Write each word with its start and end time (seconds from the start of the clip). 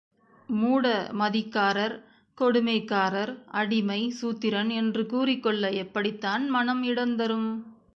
மூட 0.49 0.85
மதிக்காரர், 1.11 1.95
கொடுமைக்காரர், 2.37 3.33
அடிமை, 3.51 4.09
சூத்திரன் 4.11 4.69
என்று 4.69 5.05
கூறிக்கொள்ள 5.05 5.69
எப்படித்தான் 5.69 6.49
மனம் 6.49 6.83
இடந்தரும்? 6.83 7.49